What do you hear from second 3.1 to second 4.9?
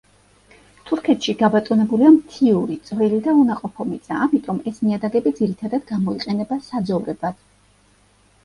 და უნაყოფო მიწა, ამიტომ, ეს